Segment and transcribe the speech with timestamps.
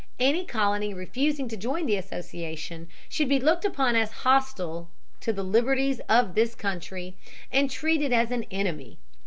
[0.19, 4.89] Any colony refusing to join the Association should be looked upon as hostile
[5.19, 7.13] "to the liberties of this country,"
[7.51, 8.97] and treated as an enemy.